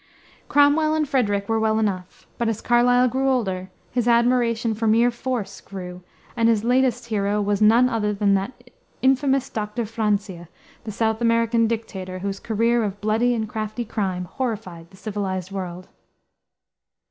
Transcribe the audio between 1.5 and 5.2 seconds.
well enough; but as Carlyle grew older, his admiration for mere